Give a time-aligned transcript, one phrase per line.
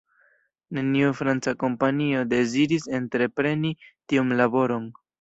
[0.77, 4.95] Neniu franca kompanio deziris entrepreni tiun laboron.